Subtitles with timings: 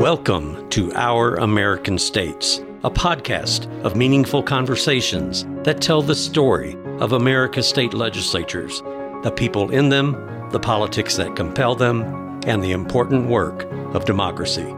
[0.00, 7.12] Welcome to Our American States, a podcast of meaningful conversations that tell the story of
[7.12, 8.80] America's state legislatures,
[9.22, 10.12] the people in them,
[10.52, 13.64] the politics that compel them, and the important work
[13.94, 14.74] of democracy.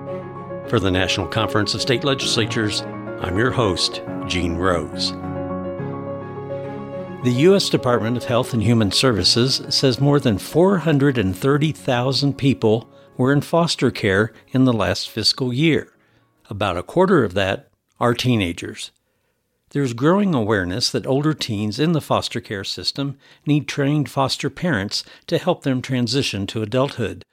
[0.67, 2.81] For the National Conference of State Legislatures,
[3.21, 5.13] I'm your host, Gene Rose.
[7.23, 7.69] The U.S.
[7.69, 14.33] Department of Health and Human Services says more than 430,000 people were in foster care
[14.49, 15.93] in the last fiscal year.
[16.51, 17.69] About a quarter of that
[18.01, 18.91] are teenagers.
[19.71, 23.17] There's growing awareness that older teens in the foster care system
[23.47, 27.25] need trained foster parents to help them transition to adulthood,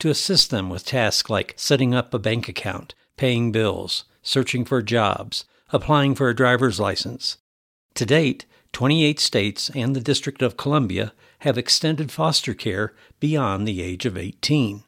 [0.00, 4.82] to assist them with tasks like setting up a bank account, paying bills, searching for
[4.82, 7.38] jobs, applying for a driver's license.
[7.94, 13.82] To date, 28 states and the District of Columbia have extended foster care beyond the
[13.82, 14.84] age of 18.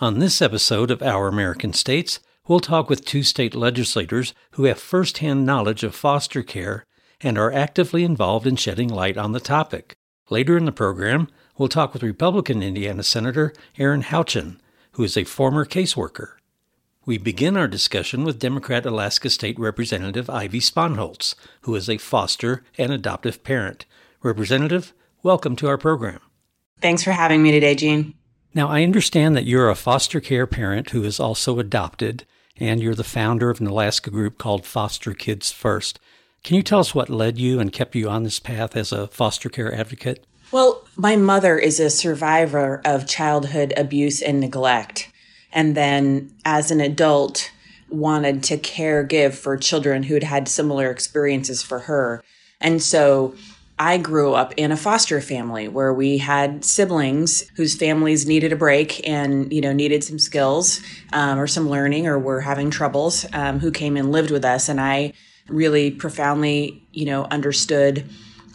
[0.00, 4.78] On this episode of Our American States, we'll talk with two state legislators who have
[4.78, 6.84] firsthand knowledge of foster care
[7.20, 9.94] and are actively involved in shedding light on the topic.
[10.30, 14.58] Later in the program, we'll talk with Republican Indiana Senator Erin Houchin,
[14.92, 16.34] who is a former caseworker.
[17.06, 22.64] We begin our discussion with Democrat Alaska State Representative Ivy Spohnholz, who is a foster
[22.78, 23.84] and adoptive parent.
[24.22, 26.20] Representative, welcome to our program.
[26.80, 28.14] Thanks for having me today, Gene.
[28.54, 32.24] Now, I understand that you're a foster care parent who is also adopted,
[32.56, 36.00] and you're the founder of an Alaska group called Foster Kids First.
[36.42, 39.08] Can you tell us what led you and kept you on this path as a
[39.08, 40.26] foster care advocate?
[40.50, 45.10] Well, my mother is a survivor of childhood abuse and neglect.
[45.54, 47.50] And then as an adult,
[47.88, 52.22] wanted to care give for children who'd had similar experiences for her.
[52.60, 53.34] And so
[53.78, 58.56] I grew up in a foster family where we had siblings whose families needed a
[58.56, 60.80] break and you know needed some skills
[61.12, 64.68] um, or some learning or were having troubles um, who came and lived with us
[64.68, 65.12] and I
[65.48, 68.08] really profoundly you know understood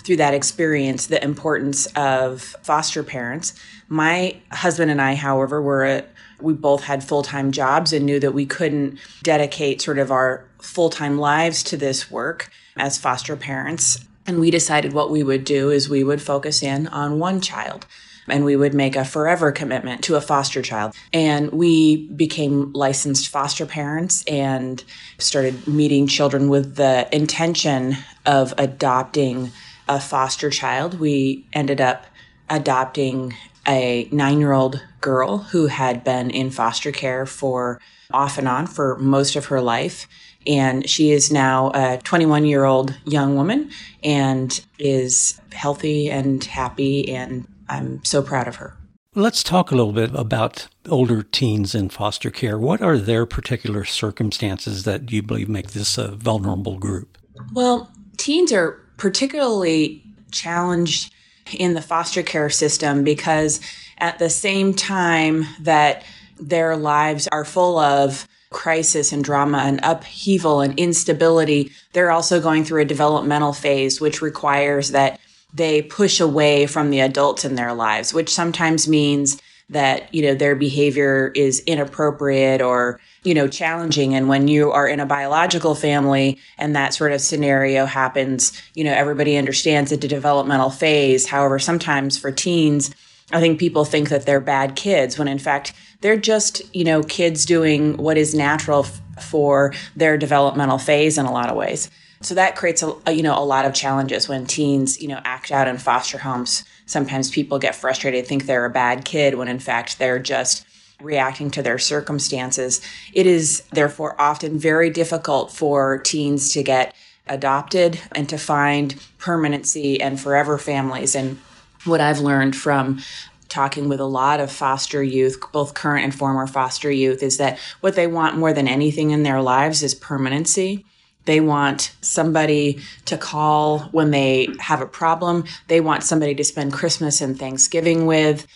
[0.04, 3.54] through that experience the importance of foster parents.
[3.90, 6.04] My husband and I, however, were a,
[6.42, 10.46] we both had full time jobs and knew that we couldn't dedicate sort of our
[10.60, 14.04] full time lives to this work as foster parents.
[14.26, 17.86] And we decided what we would do is we would focus in on one child
[18.28, 20.94] and we would make a forever commitment to a foster child.
[21.12, 24.84] And we became licensed foster parents and
[25.18, 29.52] started meeting children with the intention of adopting
[29.88, 31.00] a foster child.
[31.00, 32.06] We ended up
[32.50, 33.36] adopting
[33.68, 37.80] a nine year old girl who had been in foster care for
[38.12, 40.08] off and on for most of her life.
[40.48, 43.72] And she is now a 21 year old young woman
[44.04, 47.14] and is healthy and happy.
[47.14, 48.76] And I'm so proud of her.
[49.16, 52.60] Let's talk a little bit about older teens in foster care.
[52.60, 57.18] What are their particular circumstances that you believe make this a vulnerable group?
[57.54, 61.12] Well, teens are particularly challenged
[61.54, 63.60] in the foster care system because
[63.98, 66.04] at the same time that
[66.40, 72.64] their lives are full of crisis and drama and upheaval and instability, they're also going
[72.64, 75.20] through a developmental phase, which requires that
[75.54, 80.34] they push away from the adults in their lives, which sometimes means that, you know,
[80.34, 84.16] their behavior is inappropriate or, you know, challenging.
[84.16, 88.84] And when you are in a biological family and that sort of scenario happens, you
[88.84, 91.28] know, everybody understands the developmental phase.
[91.28, 92.94] However, sometimes for teens,
[93.32, 97.04] I think people think that they're bad kids when in fact they're just, you know,
[97.04, 101.92] kids doing what is natural f- for their developmental phase in a lot of ways.
[102.22, 105.22] So that creates a, a, you know a lot of challenges when teens you know
[105.24, 106.64] act out in foster homes.
[106.86, 110.66] Sometimes people get frustrated, think they're a bad kid when in fact they're just
[111.02, 112.82] reacting to their circumstances.
[113.14, 116.94] It is therefore often very difficult for teens to get
[117.28, 121.16] adopted and to find permanency and forever families.
[121.16, 121.40] And
[121.86, 123.00] what I've learned from
[123.48, 127.58] talking with a lot of foster youth, both current and former foster youth, is that
[127.82, 130.86] what they want more than anything in their lives is permanency.
[131.26, 135.44] They want somebody to call when they have a problem.
[135.68, 138.48] They want somebody to spend Christmas and Thanksgiving with.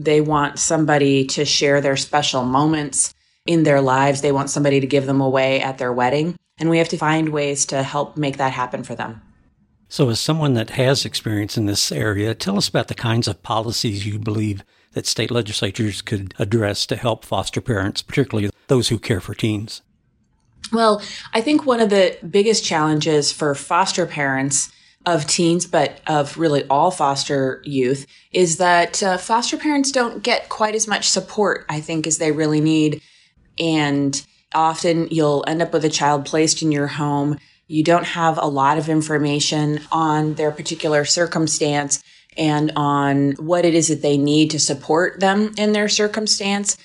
[0.00, 3.12] They want somebody to share their special moments
[3.44, 4.22] in their lives.
[4.22, 6.36] They want somebody to give them away at their wedding.
[6.58, 9.20] And we have to find ways to help make that happen for them.
[9.88, 13.42] So, as someone that has experience in this area, tell us about the kinds of
[13.42, 14.62] policies you believe
[14.92, 19.82] that state legislatures could address to help foster parents, particularly those who care for teens.
[20.72, 21.02] Well,
[21.34, 24.70] I think one of the biggest challenges for foster parents
[25.06, 30.48] of teens, but of really all foster youth, is that uh, foster parents don't get
[30.48, 33.00] quite as much support, I think, as they really need.
[33.58, 34.20] And
[34.54, 37.38] often you'll end up with a child placed in your home.
[37.66, 42.02] You don't have a lot of information on their particular circumstance
[42.36, 46.76] and on what it is that they need to support them in their circumstance.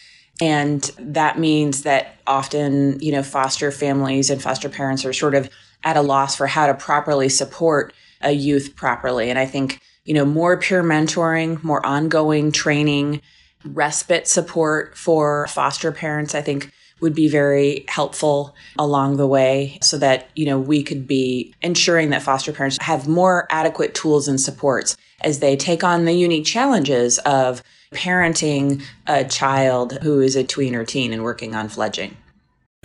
[0.41, 5.49] And that means that often, you know, foster families and foster parents are sort of
[5.83, 7.93] at a loss for how to properly support
[8.25, 9.29] a youth properly.
[9.29, 13.21] And I think, you know, more peer mentoring, more ongoing training,
[13.63, 19.97] respite support for foster parents, I think would be very helpful along the way so
[19.97, 24.39] that, you know, we could be ensuring that foster parents have more adequate tools and
[24.39, 27.61] supports as they take on the unique challenges of
[27.93, 32.15] parenting a child who is a tween or teen and working on fledging.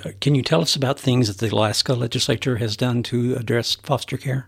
[0.04, 3.74] Uh, can you tell us about things that the Alaska legislature has done to address
[3.76, 4.46] foster care?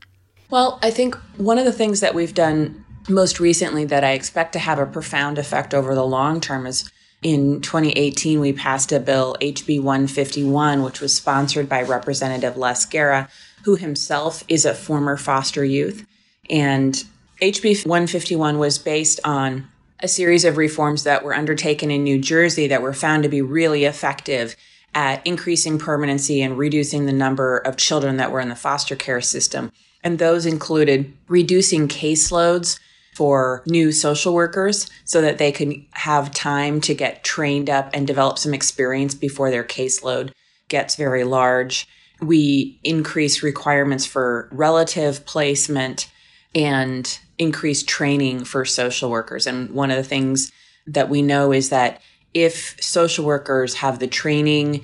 [0.53, 4.53] Well, I think one of the things that we've done most recently that I expect
[4.53, 6.91] to have a profound effect over the long term is
[7.23, 13.31] in 2018, we passed a bill, HB 151, which was sponsored by Representative Les Gara,
[13.65, 16.05] who himself is a former foster youth.
[16.51, 17.03] And
[17.41, 19.69] HB 151 was based on
[20.01, 23.41] a series of reforms that were undertaken in New Jersey that were found to be
[23.41, 24.55] really effective
[24.95, 29.23] at increasing permanency and reducing the number of children that were in the foster care
[29.23, 29.73] system.
[30.05, 32.79] And those included reducing caseloads
[33.15, 38.07] for new social workers so that they can have time to get trained up and
[38.07, 40.33] develop some experience before their caseload
[40.69, 41.87] gets very large.
[42.21, 46.11] We increase requirements for relative placement
[46.55, 49.47] and increase training for social workers.
[49.47, 50.51] And one of the things
[50.87, 52.01] that we know is that
[52.35, 54.83] if social workers have the training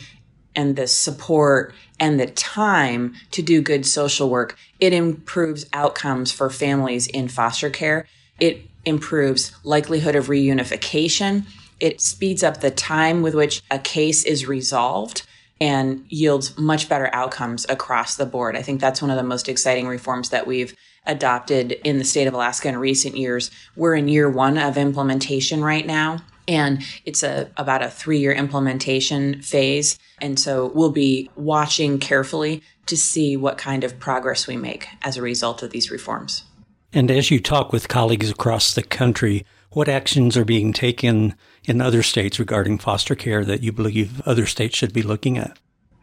[0.59, 6.51] and the support and the time to do good social work, it improves outcomes for
[6.51, 8.09] families in foster care.
[8.41, 11.45] It improves likelihood of reunification.
[11.79, 15.23] It speeds up the time with which a case is resolved
[15.61, 18.57] and yields much better outcomes across the board.
[18.57, 20.75] I think that's one of the most exciting reforms that we've
[21.07, 23.53] adopted in the state of Alaska in recent years.
[23.77, 26.19] We're in year one of implementation right now.
[26.49, 29.99] And it's a about a three year implementation phase.
[30.21, 35.17] And so we'll be watching carefully to see what kind of progress we make as
[35.17, 36.45] a result of these reforms.
[36.93, 41.35] And as you talk with colleagues across the country, what actions are being taken
[41.65, 45.59] in other states regarding foster care that you believe other states should be looking at?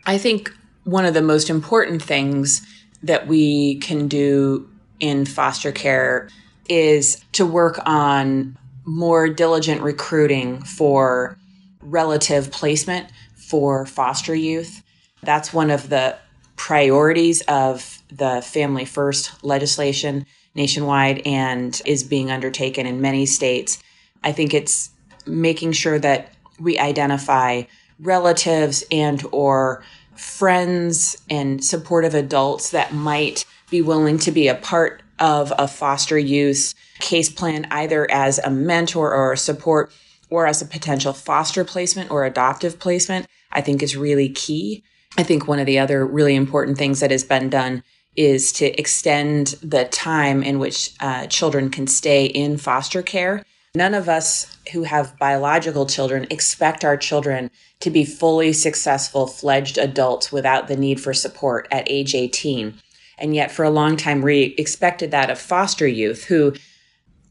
[0.05, 0.51] I think
[0.83, 2.61] one of the most important things
[3.01, 4.69] that we can do
[4.99, 6.29] in foster care
[6.69, 11.37] is to work on more diligent recruiting for
[11.81, 14.83] relative placement for foster youth.
[15.23, 16.17] That's one of the
[16.55, 23.81] priorities of the Family First legislation nationwide and is being undertaken in many states.
[24.23, 24.91] I think it's
[25.25, 27.63] making sure that we identify
[27.99, 29.83] relatives and or
[30.15, 36.17] friends and supportive adults that might be willing to be a part of a foster
[36.17, 39.91] youth case plan, either as a mentor or a support
[40.29, 44.83] or as a potential foster placement or adoptive placement, I think is really key.
[45.17, 47.83] I think one of the other really important things that has been done
[48.15, 53.43] is to extend the time in which uh, children can stay in foster care.
[53.75, 59.77] None of us who have biological children expect our children to be fully successful fledged
[59.77, 62.75] adults without the need for support at age 18.
[63.17, 66.53] And yet, for a long time, we expected that of foster youth who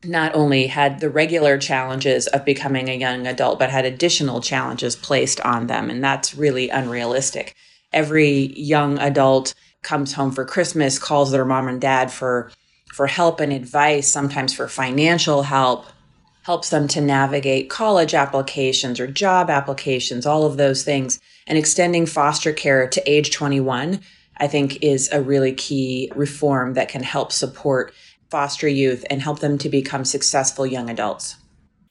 [0.06, 4.96] not only had the regular challenges of becoming a young adult, but had additional challenges
[4.96, 5.90] placed on them.
[5.90, 7.54] And that's really unrealistic.
[7.92, 12.50] Every young adult comes home for Christmas, calls their mom and dad for,
[12.92, 15.86] for help and advice, sometimes for financial help,
[16.42, 21.20] helps them to navigate college applications or job applications, all of those things.
[21.46, 24.00] And extending foster care to age 21,
[24.38, 27.94] I think, is a really key reform that can help support
[28.34, 31.36] foster youth and help them to become successful young adults.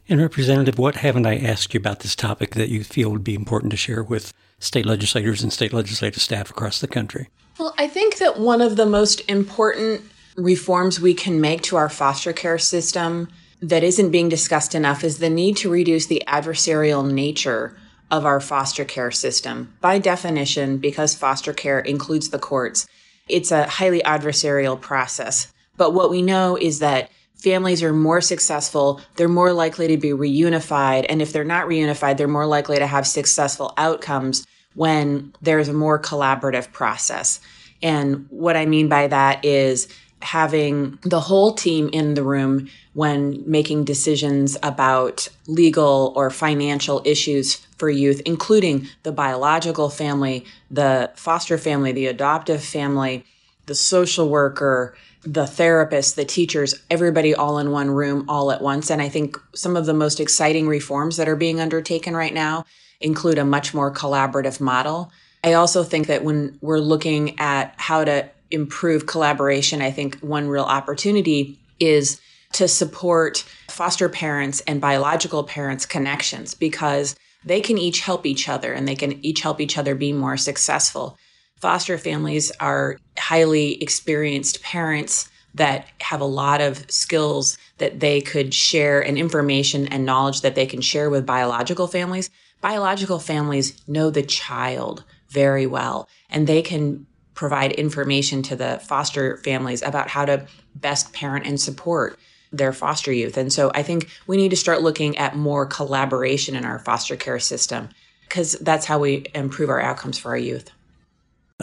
[0.09, 3.33] And, Representative, what haven't I asked you about this topic that you feel would be
[3.33, 7.29] important to share with state legislators and state legislative staff across the country?
[7.57, 10.01] Well, I think that one of the most important
[10.35, 13.29] reforms we can make to our foster care system
[13.61, 17.77] that isn't being discussed enough is the need to reduce the adversarial nature
[18.11, 19.73] of our foster care system.
[19.79, 22.85] By definition, because foster care includes the courts,
[23.29, 25.52] it's a highly adversarial process.
[25.77, 30.09] But what we know is that families are more successful, they're more likely to be
[30.09, 31.05] reunified.
[31.09, 35.73] And if they're not reunified, they're more likely to have successful outcomes when there's a
[35.73, 37.39] more collaborative process.
[37.81, 39.87] And what I mean by that is
[40.21, 47.55] having the whole team in the room when making decisions about legal or financial issues
[47.77, 53.25] for youth, including the biological family, the foster family, the adoptive family,
[53.65, 58.89] the social worker, the therapists, the teachers, everybody all in one room all at once.
[58.89, 62.65] And I think some of the most exciting reforms that are being undertaken right now
[62.99, 65.11] include a much more collaborative model.
[65.43, 70.47] I also think that when we're looking at how to improve collaboration, I think one
[70.47, 72.19] real opportunity is
[72.53, 78.73] to support foster parents and biological parents connections because they can each help each other
[78.73, 81.17] and they can each help each other be more successful.
[81.63, 88.53] Foster families are highly experienced parents that have a lot of skills that they could
[88.53, 92.29] share and information and knowledge that they can share with biological families.
[92.59, 99.37] Biological families know the child very well and they can provide information to the foster
[99.37, 102.19] families about how to best parent and support
[102.51, 103.37] their foster youth.
[103.37, 107.15] And so I think we need to start looking at more collaboration in our foster
[107.15, 107.87] care system
[108.27, 110.69] because that's how we improve our outcomes for our youth.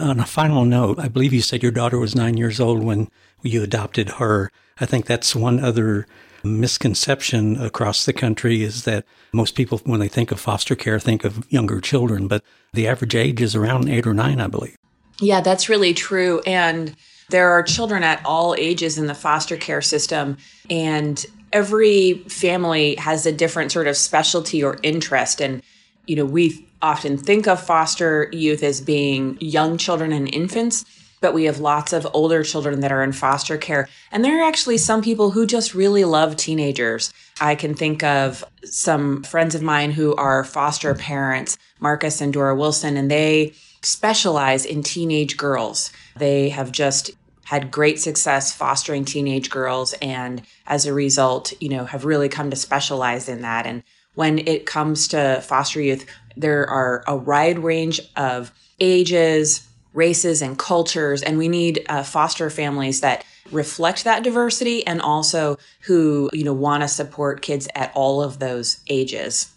[0.01, 3.09] On a final note, I believe you said your daughter was nine years old when
[3.43, 4.51] you adopted her.
[4.81, 6.07] I think that's one other
[6.43, 9.05] misconception across the country is that
[9.35, 12.43] most people, when they think of foster care, think of younger children, but
[12.73, 14.77] the average age is around eight or nine, I believe.
[15.21, 16.41] Yeah, that's really true.
[16.47, 16.97] And
[17.29, 20.39] there are children at all ages in the foster care system,
[20.71, 25.43] and every family has a different sort of specialty or interest.
[25.43, 25.63] And,
[26.07, 30.85] you know, we often think of foster youth as being young children and infants,
[31.21, 33.89] but we have lots of older children that are in foster care.
[34.11, 37.13] And there are actually some people who just really love teenagers.
[37.41, 42.57] I can think of some friends of mine who are foster parents, Marcus and Dora
[42.57, 45.91] Wilson, and they specialize in teenage girls.
[46.17, 47.11] They have just
[47.45, 52.49] had great success fostering teenage girls and as a result, you know, have really come
[52.49, 53.67] to specialize in that.
[53.67, 53.83] And
[54.15, 56.07] when it comes to foster youth,
[56.37, 62.51] there are a wide range of ages, races, and cultures, and we need uh, foster
[62.51, 67.93] families that reflect that diversity and also who, you know, want to support kids at
[67.95, 69.53] all of those ages.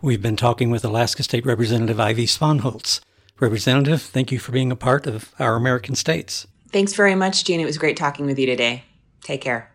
[0.00, 3.00] We've been talking with Alaska State Representative Ivy Spohnholz.
[3.38, 6.46] Representative, thank you for being a part of our American states.
[6.70, 7.60] Thanks very much, Gene.
[7.60, 8.84] It was great talking with you today.
[9.22, 9.70] Take care.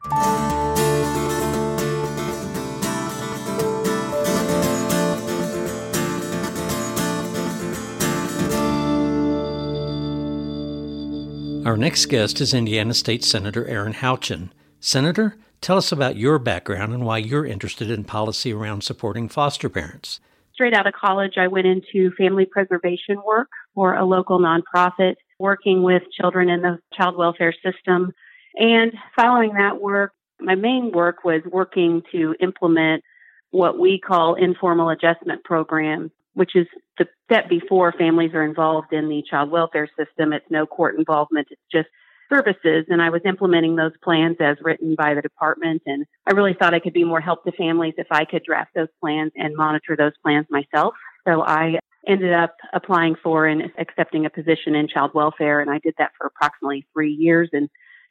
[11.67, 14.51] Our next guest is Indiana State Senator Erin Houchin.
[14.79, 19.69] Senator, tell us about your background and why you're interested in policy around supporting foster
[19.69, 20.19] parents
[20.57, 25.83] straight out of college, I went into family preservation work for a local nonprofit working
[25.83, 28.11] with children in the child welfare system.
[28.55, 33.03] And following that work, my main work was working to implement
[33.51, 36.67] what we call informal adjustment programs, which is
[36.99, 40.33] the step before families are involved in the child welfare system.
[40.33, 41.47] It's no court involvement.
[41.49, 41.87] It's just
[42.29, 46.53] services and I was implementing those plans as written by the department and I really
[46.53, 49.55] thought I could be more help to families if I could draft those plans and
[49.55, 50.93] monitor those plans myself.
[51.27, 55.79] So I ended up applying for and accepting a position in child welfare and I
[55.79, 57.67] did that for approximately 3 years in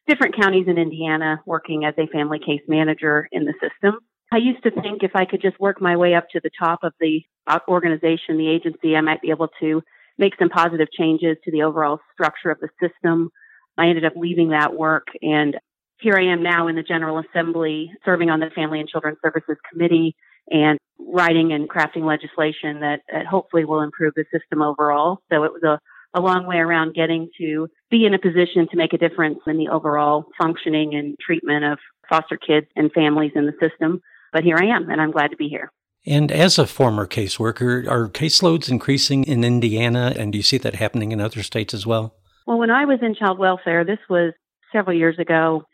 [0.08, 4.00] different counties in Indiana working as a family case manager in the system.
[4.32, 6.80] I used to think if I could just work my way up to the top
[6.82, 9.82] of the uh, organization, the agency, I might be able to
[10.18, 13.30] make some positive changes to the overall structure of the system
[13.78, 15.56] I ended up leaving that work and
[15.98, 19.56] here I am now in the General Assembly serving on the Family and Children Services
[19.70, 20.14] Committee
[20.50, 25.20] and writing and crafting legislation that, that hopefully will improve the system overall.
[25.32, 25.80] So it was a,
[26.18, 29.56] a long way around getting to be in a position to make a difference in
[29.56, 31.78] the overall functioning and treatment of
[32.08, 34.02] foster kids and families in the system.
[34.32, 35.70] But here I am, and I'm glad to be here.
[36.06, 40.76] And as a former caseworker, are caseloads increasing in Indiana, and do you see that
[40.76, 42.14] happening in other states as well?
[42.46, 44.32] Well, when I was in child welfare, this was
[44.72, 45.64] several years ago,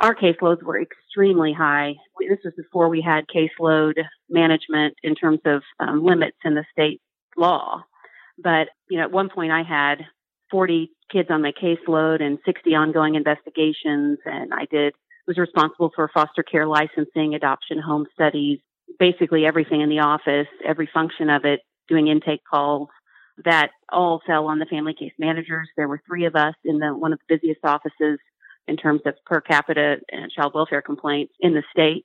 [0.00, 1.94] our caseloads were extremely high.
[2.20, 3.94] This was before we had caseload
[4.30, 7.00] management in terms of um, limits in the state
[7.36, 7.82] law.
[8.42, 10.06] But, you know, at one point I had
[10.50, 14.18] 40 kids on my caseload and 60 ongoing investigations.
[14.24, 14.94] And I did,
[15.28, 18.58] was responsible for foster care licensing, adoption, home studies,
[18.98, 22.88] basically everything in the office, every function of it, doing intake calls,
[23.44, 25.68] that all fell on the family case managers.
[25.76, 28.18] There were three of us in the one of the busiest offices
[28.66, 32.04] in terms of per capita and child welfare complaints in the state.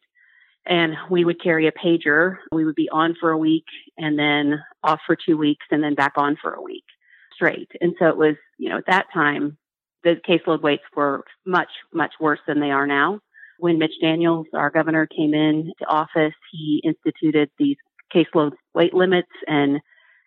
[0.65, 2.37] And we would carry a pager.
[2.51, 3.65] We would be on for a week
[3.97, 6.85] and then off for two weeks and then back on for a week
[7.33, 7.69] straight.
[7.81, 9.57] And so it was, you know, at that time,
[10.03, 13.19] the caseload weights were much, much worse than they are now.
[13.59, 17.77] When Mitch Daniels, our governor, came in to office, he instituted these
[18.13, 19.79] caseload weight limits and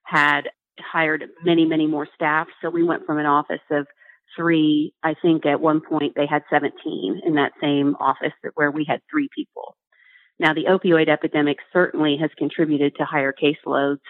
[0.05, 0.43] had
[0.81, 2.49] hired many, many more staff.
[2.63, 3.87] So we went from an office of
[4.37, 8.85] three, I think at one point they had 17 in that same office where we
[8.89, 9.77] had three people.
[10.39, 14.01] Now, the opioid epidemic certainly has contributed to higher caseloads.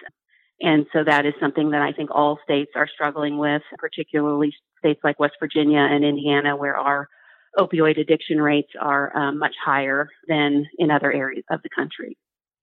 [0.61, 5.01] And so that is something that I think all states are struggling with, particularly states
[5.03, 7.09] like West Virginia and Indiana, where our
[7.57, 12.17] opioid addiction rates are um, much higher than in other areas of the country.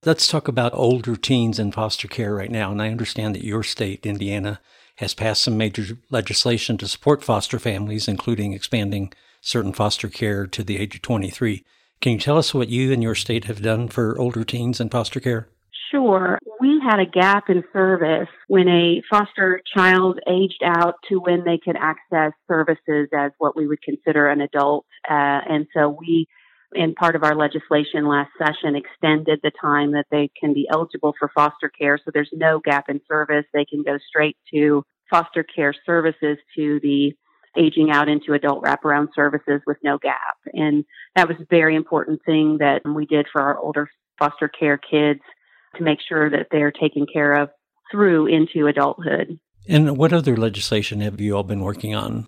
[0.05, 2.71] Let's talk about older teens in foster care right now.
[2.71, 4.61] And I understand that your state, Indiana,
[4.97, 10.63] has passed some major legislation to support foster families, including expanding certain foster care to
[10.63, 11.65] the age of 23.
[12.01, 14.91] Can you tell us what you and your state have done for older teens in
[14.91, 15.49] foster care?
[15.91, 16.39] Sure.
[16.61, 21.59] We had a gap in service when a foster child aged out to when they
[21.59, 24.87] could access services as what we would consider an adult.
[25.09, 26.27] Uh, and so we,
[26.75, 31.15] in part of our legislation last session, extended the time that they can be eligible
[31.19, 31.99] for foster care.
[31.99, 33.45] So there's no gap in service.
[33.53, 37.13] They can go straight to foster care services to the
[37.57, 40.37] aging out into adult wraparound services with no gap.
[40.53, 43.89] And that was a very important thing that we did for our older
[44.19, 45.21] foster care kids
[45.75, 47.51] to make sure that they're taken care of
[47.91, 49.39] through into adulthood.
[49.69, 52.27] And what other legislation have you all been working on?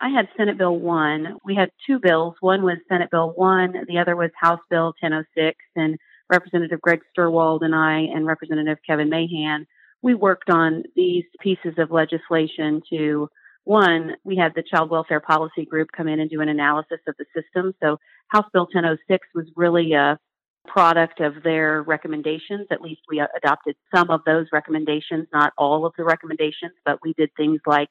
[0.00, 1.38] I had Senate Bill 1.
[1.44, 2.34] We had two bills.
[2.40, 5.56] One was Senate Bill 1, the other was House Bill 1006.
[5.76, 5.96] And
[6.30, 9.66] Representative Greg Steuerwald and I and Representative Kevin Mahan,
[10.02, 13.28] we worked on these pieces of legislation to
[13.64, 17.14] one, we had the Child Welfare Policy Group come in and do an analysis of
[17.18, 17.74] the system.
[17.82, 17.98] So
[18.28, 20.18] House Bill 1006 was really a
[20.66, 22.66] product of their recommendations.
[22.70, 27.12] At least we adopted some of those recommendations, not all of the recommendations, but we
[27.14, 27.88] did things like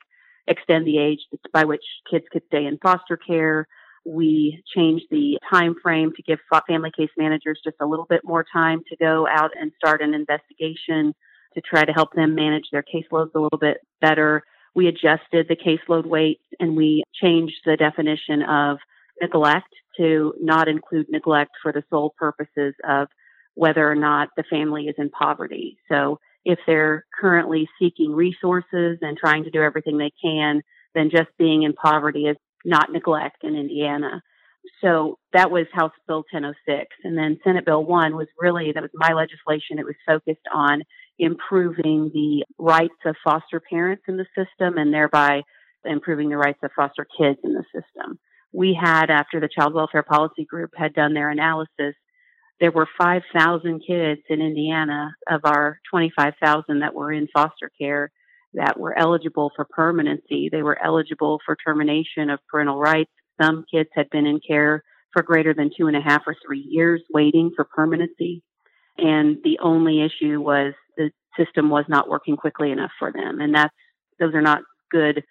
[0.47, 1.19] extend the age
[1.53, 3.67] by which kids could stay in foster care.
[4.05, 8.45] We changed the time frame to give family case managers just a little bit more
[8.51, 11.13] time to go out and start an investigation
[11.53, 14.43] to try to help them manage their caseloads a little bit better.
[14.75, 18.79] We adjusted the caseload weight and we changed the definition of
[19.21, 23.07] neglect to not include neglect for the sole purposes of
[23.55, 25.77] whether or not the family is in poverty.
[25.89, 30.61] So if they're currently seeking resources and trying to do everything they can,
[30.95, 34.21] then just being in poverty is not neglect in Indiana.
[34.81, 36.87] So that was House Bill 1006.
[37.03, 39.79] And then Senate Bill 1 was really, that was my legislation.
[39.79, 40.83] It was focused on
[41.19, 45.43] improving the rights of foster parents in the system and thereby
[45.85, 48.19] improving the rights of foster kids in the system
[48.53, 51.95] we had after the Child Welfare Policy Group had done their analysis,
[52.59, 58.11] there were 5,000 kids in Indiana of our 25,000 that were in foster care
[58.53, 60.49] that were eligible for permanency.
[60.51, 63.11] They were eligible for termination of parental rights.
[63.41, 66.65] Some kids had been in care for greater than two and a half or three
[66.69, 68.43] years waiting for permanency.
[68.97, 73.41] And the only issue was the system was not working quickly enough for them.
[73.41, 73.73] And that's,
[74.19, 74.61] those are not
[74.91, 75.23] good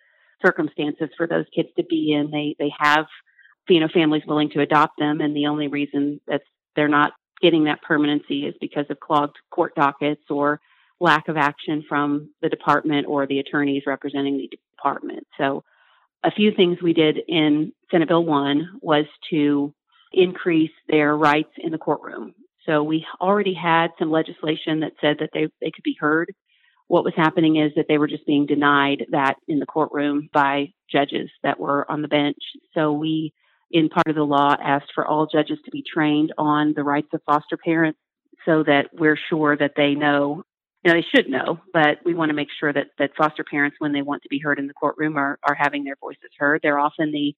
[0.44, 2.30] circumstances for those kids to be in.
[2.30, 3.06] They they have
[3.68, 6.42] you know families willing to adopt them, and the only reason that
[6.76, 10.60] they're not getting that permanency is because of clogged court dockets or
[11.00, 15.26] lack of action from the department or the attorneys representing the department.
[15.36, 15.64] So,
[16.24, 19.74] a few things we did in Senate Bill 1 was to
[20.12, 22.34] increase their rights in the courtroom.
[22.64, 26.32] So, we already had some legislation that said that they, they could be heard
[26.92, 30.70] what was happening is that they were just being denied that in the courtroom by
[30.90, 32.36] judges that were on the bench.
[32.74, 33.32] So we,
[33.70, 37.08] in part of the law, asked for all judges to be trained on the rights
[37.14, 37.98] of foster parents
[38.44, 40.42] so that we're sure that they know.
[40.84, 43.78] You know, they should know, but we want to make sure that, that foster parents,
[43.78, 46.60] when they want to be heard in the courtroom, are, are having their voices heard.
[46.62, 47.34] They're often the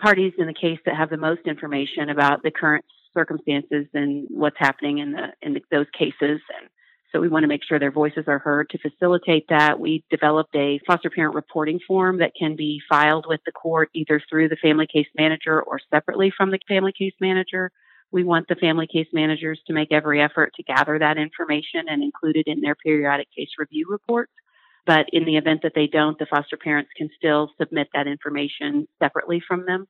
[0.00, 4.56] parties in the case that have the most information about the current circumstances and what's
[4.58, 6.70] happening in the in the, those cases and
[7.14, 8.68] so we want to make sure their voices are heard.
[8.70, 13.40] To facilitate that, we developed a foster parent reporting form that can be filed with
[13.46, 17.70] the court either through the family case manager or separately from the family case manager.
[18.10, 22.02] We want the family case managers to make every effort to gather that information and
[22.02, 24.32] include it in their periodic case review reports.
[24.84, 28.88] But in the event that they don't, the foster parents can still submit that information
[29.00, 29.86] separately from them.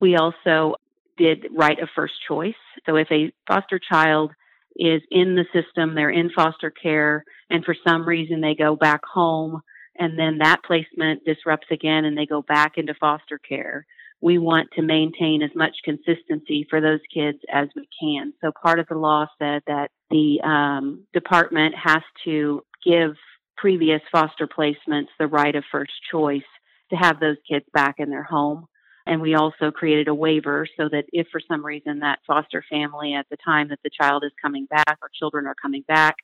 [0.00, 0.76] We also
[1.16, 2.54] did right of first choice.
[2.86, 4.32] So if a foster child
[4.76, 9.00] is in the system, they're in foster care, and for some reason they go back
[9.04, 9.60] home,
[9.98, 13.84] and then that placement disrupts again and they go back into foster care.
[14.20, 18.32] We want to maintain as much consistency for those kids as we can.
[18.40, 23.12] So part of the law said that the um, department has to give
[23.56, 26.42] previous foster placements the right of first choice
[26.90, 28.66] to have those kids back in their home.
[29.08, 33.14] And we also created a waiver so that if for some reason that foster family
[33.14, 36.16] at the time that the child is coming back or children are coming back,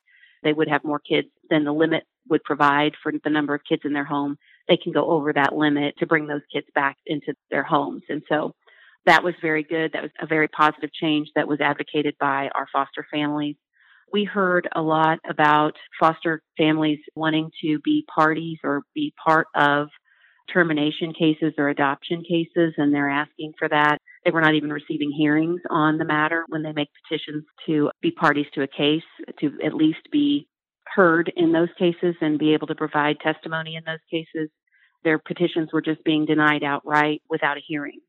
[0.42, 3.83] they would have more kids than the limit would provide for the number of kids
[3.87, 4.37] in their home,
[4.68, 8.03] they can go over that limit to bring those kids back into their homes.
[8.11, 8.53] And so
[9.07, 9.92] that was very good.
[9.92, 13.57] That was a very positive change that was advocated by our foster families.
[14.12, 19.88] We heard a lot about foster families wanting to be parties or be part of
[20.52, 23.98] termination cases or adoption cases, and they're asking for that.
[24.24, 28.11] They were not even receiving hearings on the matter when they make petitions to be
[28.11, 29.02] parties to a case,
[29.40, 30.48] to at least be
[30.87, 34.50] heard in those cases and be able to provide testimony in those cases.
[35.02, 38.00] Their petitions were just being denied outright without a hearing.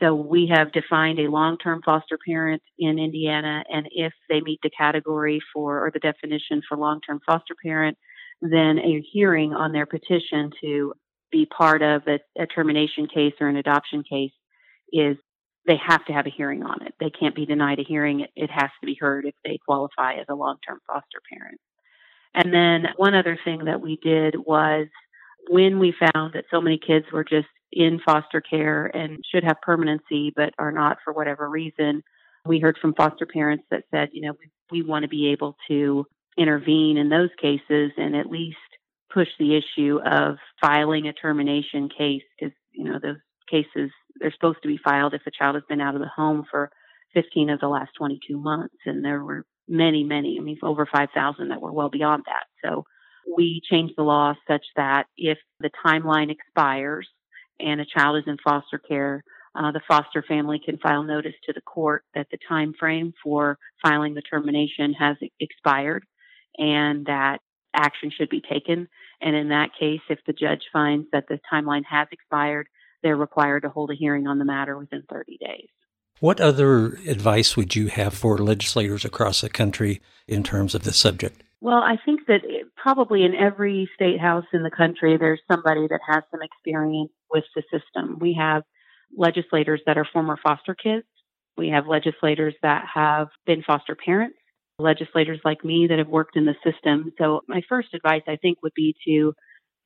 [0.00, 4.70] So we have defined a long-term foster parent in Indiana, and if they meet the
[4.70, 7.96] category for or the definition for long-term foster parent,
[8.40, 10.94] then a hearing on their petition to
[11.32, 14.32] be part of a, a termination case or an adoption case
[14.92, 15.16] is
[15.66, 16.94] they have to have a hearing on it.
[17.00, 18.20] They can't be denied a hearing.
[18.20, 21.60] It, it has to be heard if they qualify as a long-term foster parent.
[22.34, 24.86] And then one other thing that we did was
[25.50, 29.60] when we found that so many kids were just in foster care and should have
[29.62, 32.02] permanency but are not for whatever reason,
[32.46, 34.34] we heard from foster parents that said, you know,
[34.70, 38.56] we, we want to be able to intervene in those cases and at least
[39.12, 43.16] push the issue of filing a termination case because, you know, those
[43.50, 46.44] cases, they're supposed to be filed if a child has been out of the home
[46.50, 46.70] for
[47.14, 48.74] 15 of the last 22 months.
[48.86, 52.44] And there were many, many, I mean, over 5,000 that were well beyond that.
[52.64, 52.84] So
[53.36, 57.08] we changed the law such that if the timeline expires
[57.60, 59.22] and a child is in foster care,
[59.54, 63.58] uh, the foster family can file notice to the court that the time frame for
[63.82, 66.04] filing the termination has expired
[66.58, 67.38] and that
[67.74, 68.88] action should be taken.
[69.22, 72.66] And in that case, if the judge finds that the timeline has expired,
[73.02, 75.68] they're required to hold a hearing on the matter within 30 days.
[76.20, 80.96] What other advice would you have for legislators across the country in terms of this
[80.96, 81.42] subject?
[81.60, 82.42] Well, I think that
[82.76, 87.44] probably in every state house in the country, there's somebody that has some experience with
[87.54, 88.18] the system.
[88.20, 88.62] We have
[89.16, 91.06] legislators that are former foster kids.
[91.56, 94.38] We have legislators that have been foster parents,
[94.78, 97.12] legislators like me that have worked in the system.
[97.18, 99.32] So my first advice, I think, would be to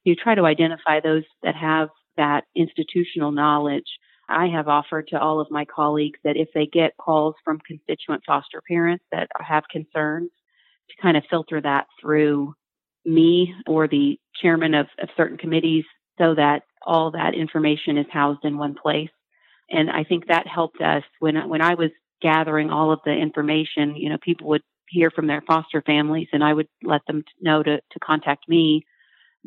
[0.05, 3.87] you try to identify those that have that institutional knowledge
[4.29, 8.23] I have offered to all of my colleagues that if they get calls from constituent
[8.27, 10.31] foster parents that have concerns,
[10.89, 12.55] to kind of filter that through
[13.05, 15.85] me or the chairman of, of certain committees
[16.19, 19.11] so that all that information is housed in one place.
[19.69, 21.91] And I think that helped us when when I was
[22.23, 23.97] gathering all of the information.
[23.97, 27.63] You know, people would hear from their foster families, and I would let them know
[27.63, 28.85] to to contact me.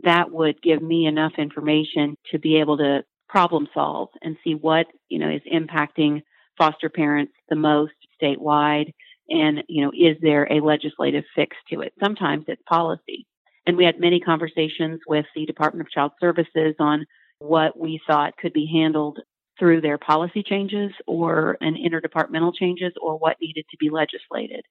[0.04, 4.88] That would give me enough information to be able to problem solve and see what,
[5.10, 6.22] you know, is impacting
[6.58, 8.94] foster parents the most statewide
[9.30, 11.94] and, you know, is there a legislative fix to it?
[12.02, 13.28] Sometimes it's policy.
[13.66, 17.06] And we had many conversations with the Department of Child Services on
[17.40, 19.20] what we thought could be handled
[19.60, 24.66] through their policy changes or an interdepartmental changes or what needed to be legislated.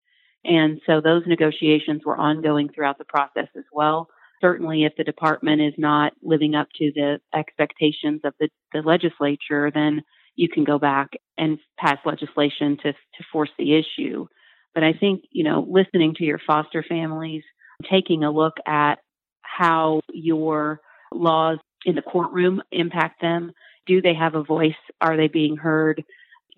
[0.45, 4.09] And so those negotiations were ongoing throughout the process as well
[4.41, 9.71] certainly if the department is not living up to the expectations of the, the legislature,
[9.73, 10.03] then
[10.37, 14.27] you can go back and pass legislation to, to force the issue.
[14.75, 17.43] But I think, you know, listening to your foster families,
[17.91, 18.97] taking a look at
[19.43, 20.81] how your
[21.13, 23.53] laws in the courtroom impact them.
[23.87, 24.73] Do they have a voice?
[25.01, 26.05] Are they being heard?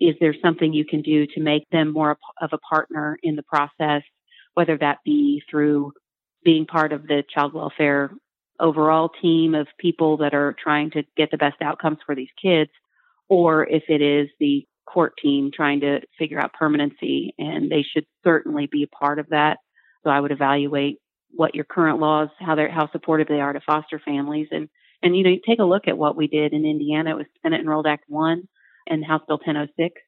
[0.01, 3.43] Is there something you can do to make them more of a partner in the
[3.43, 4.01] process,
[4.55, 5.93] whether that be through
[6.43, 8.11] being part of the child welfare
[8.59, 12.71] overall team of people that are trying to get the best outcomes for these kids,
[13.29, 18.05] or if it is the court team trying to figure out permanency, and they should
[18.23, 19.57] certainly be a part of that.
[20.03, 20.97] So I would evaluate
[21.29, 24.67] what your current laws, how they're how supportive they are to foster families, and
[25.03, 27.11] and you know take a look at what we did in Indiana.
[27.11, 28.47] It was Senate Enrolled Act one
[28.91, 29.99] and House Bill 1006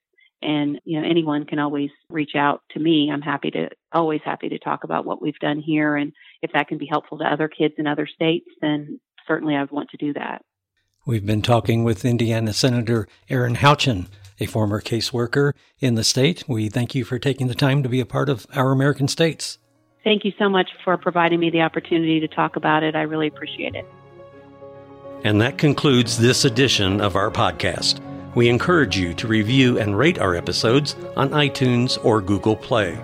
[0.43, 3.09] and, you know, anyone can always reach out to me.
[3.11, 5.95] I'm happy to, always happy to talk about what we've done here.
[5.95, 9.61] And if that can be helpful to other kids in other states, then certainly I
[9.61, 10.43] would want to do that.
[11.05, 14.07] We've been talking with Indiana Senator Erin Houchin,
[14.39, 16.43] a former caseworker in the state.
[16.47, 19.59] We thank you for taking the time to be a part of Our American States.
[20.03, 22.95] Thank you so much for providing me the opportunity to talk about it.
[22.95, 23.85] I really appreciate it.
[25.23, 28.01] And that concludes this edition of our podcast.
[28.35, 32.97] We encourage you to review and rate our episodes on iTunes or Google Play.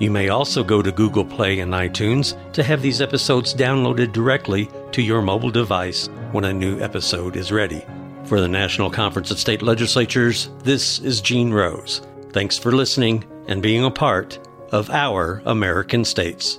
[0.00, 4.68] You may also go to Google Play and iTunes to have these episodes downloaded directly
[4.90, 7.84] to your mobile device when a new episode is ready.
[8.24, 12.00] For the National Conference of State Legislatures, this is Gene Rose.
[12.32, 14.40] Thanks for listening and being a part
[14.72, 16.58] of our American states.